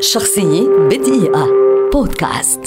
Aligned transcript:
شخصية 0.00 0.68
بدقيقة. 0.90 1.48
بودكاست. 1.92 2.60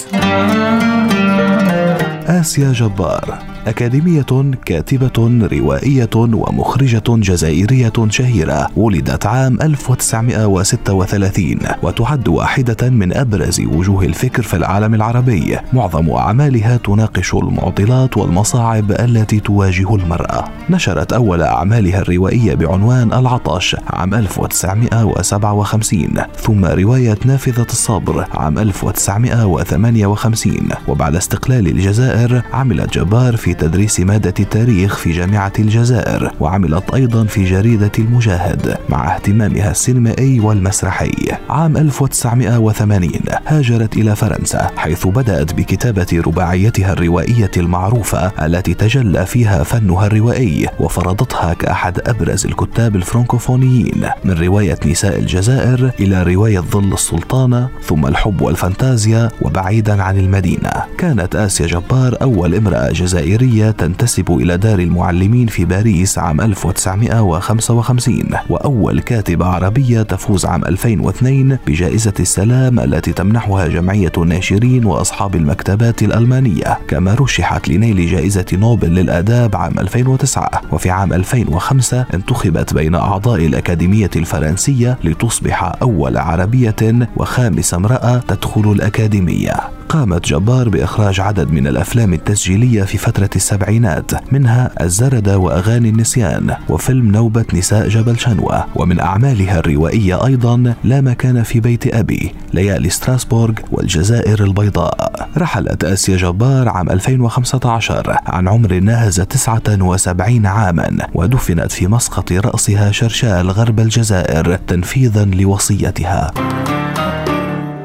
آسيا 2.28 2.72
جبار. 2.72 3.49
أكاديمية 3.70 4.52
كاتبة 4.66 5.48
روائية 5.52 6.10
ومخرجة 6.16 7.04
جزائرية 7.08 7.94
شهيرة 8.10 8.68
ولدت 8.76 9.26
عام 9.26 9.58
1936 9.62 11.60
وتعد 11.84 12.28
واحدة 12.28 12.90
من 12.90 13.18
أبرز 13.18 13.62
وجوه 13.62 14.06
الفكر 14.06 14.44
في 14.44 14.56
العالم 14.56 14.96
العربي. 14.96 15.58
معظم 15.74 16.10
أعمالها 16.10 16.78
تناقش 16.78 17.34
المعضلات 17.34 18.18
والمصاعب 18.18 18.92
التي 18.92 19.40
تواجه 19.40 19.96
المرأة. 19.96 20.44
نشرت 20.70 21.14
أول 21.14 21.42
أعمالها 21.42 22.00
الروائية 22.00 22.56
بعنوان 22.56 23.14
العطش 23.14 23.76
عام 23.88 24.14
1957 24.14 26.08
ثم 26.36 26.66
رواية 26.66 27.18
نافذة 27.26 27.68
الصبر 27.70 28.26
عام 28.34 28.60
1958 28.60 30.70
وبعد 30.88 31.16
استقلال 31.16 31.68
الجزائر 31.68 32.42
عملت 32.54 32.94
جبار 32.94 33.38
في 33.38 33.54
تدريس 33.60 34.00
مادة 34.00 34.34
التاريخ 34.40 34.98
في 34.98 35.12
جامعة 35.12 35.54
الجزائر 35.60 36.32
وعملت 36.40 36.94
أيضا 36.94 37.24
في 37.24 37.44
جريدة 37.46 37.92
المجاهد 38.00 38.78
مع 38.90 39.16
اهتمامها 39.16 39.72
السينمائي 39.72 40.40
والمسرحي. 40.40 41.12
عام 41.50 41.78
1980 41.78 43.12
هاجرت 43.48 43.98
إلى 43.98 44.16
فرنسا 44.16 44.70
حيث 44.78 45.08
بدأت 45.08 45.54
بكتابة 45.54 46.08
رباعيتها 46.14 46.94
الروائية 46.94 47.52
المعروفة 47.58 48.32
التي 48.46 48.74
تجلى 48.74 49.26
فيها 49.26 49.64
فنها 49.64 50.08
الروائي 50.08 50.68
وفرضتها 50.80 51.54
كأحد 51.54 52.00
أبرز 52.00 52.46
الكتاب 52.46 52.96
الفرنكوفونيين 52.96 54.10
من 54.26 54.32
رواية 54.32 54.80
نساء 54.86 55.20
الجزائر 55.20 55.92
إلى 56.00 56.24
رواية 56.24 56.60
ظل 56.60 56.94
السلطانة 56.94 57.70
ثم 57.84 58.06
الحب 58.06 58.42
والفانتازيا 58.42 59.30
وبعيدا 59.42 60.04
عن 60.04 60.18
المدينة. 60.18 60.72
كانت 60.98 61.36
آسيا 61.36 61.68
جبار 61.68 62.18
أول 62.22 62.56
امرأة 62.56 62.92
جزائرية 62.92 63.49
جزائرية 63.50 63.72
تنتسب 63.72 64.32
إلى 64.32 64.58
دار 64.58 64.80
المعلمين 64.80 65.48
في 65.48 65.66
باريس 65.66 66.18
عام 66.18 66.42
1955 66.42 68.24
وأول 68.50 69.00
كاتبة 69.00 69.46
عربية 69.46 70.02
تفوز 70.02 70.46
عام 70.46 70.66
2002 70.66 71.58
بجائزة 71.68 72.14
السلام 72.20 72.80
التي 72.80 73.14
تمنحها 73.14 73.68
جمعية 73.68 74.12
الناشرين 74.18 74.86
وأصحاب 74.86 75.36
المكتبات 75.36 76.04
الألمانية 76.04 76.78
كما 76.88 77.14
رشحت 77.14 77.70
لنيل 77.70 78.12
جائزة 78.12 78.46
نوبل 78.54 78.90
للآداب 78.90 79.56
عام 79.56 79.80
2009 79.80 80.62
وفي 80.72 80.90
عام 80.90 81.14
2005 81.14 82.06
انتخبت 82.14 82.74
بين 82.74 82.96
أعضاء 82.96 83.46
الأكاديمية 83.46 84.12
الفرنسية 84.16 84.98
لتصبح 85.04 85.72
أول 85.82 86.18
عربية 86.18 87.08
وخامس 87.18 87.74
امرأة 87.74 88.18
تدخل 88.18 88.72
الأكاديمية. 88.72 89.79
قامت 89.90 90.26
جبار 90.26 90.70
بإخراج 90.70 91.20
عدد 91.20 91.52
من 91.52 91.68
الأفلام 91.68 92.14
التسجيلية 92.14 92.84
في 92.84 92.98
فترة 92.98 93.30
السبعينات 93.36 94.34
منها 94.34 94.72
الزردة 94.82 95.38
وأغاني 95.38 95.90
النسيان 95.90 96.56
وفيلم 96.70 97.12
نوبة 97.12 97.46
نساء 97.54 97.88
جبل 97.88 98.20
شنوة 98.20 98.66
ومن 98.76 99.00
أعمالها 99.00 99.60
الروائية 99.60 100.26
أيضا 100.26 100.74
لا 100.84 101.02
مكان 101.02 101.44
في 101.44 101.60
بيت 101.60 101.96
أبي 101.96 102.34
ليالي 102.54 102.90
ستراسبورغ 102.90 103.54
والجزائر 103.72 104.44
البيضاء. 104.44 105.30
رحلت 105.38 105.84
آسيا 105.84 106.18
جبار 106.18 106.70
عام 106.70 106.90
2015 106.90 108.18
عن 108.28 108.48
عمر 108.48 108.80
ناهز 108.80 109.22
79 109.22 110.46
عاما 110.46 110.98
ودفنت 111.14 111.72
في 111.72 111.88
مسقط 111.88 112.32
رأسها 112.32 112.92
شرشال 112.92 113.52
غرب 113.52 113.80
الجزائر 113.80 114.56
تنفيذا 114.56 115.26
لوصيتها. 115.26 116.32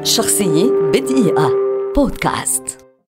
شخصية 0.03 0.71
بدقيقة. 0.93 1.64
بودكاست 1.95 2.84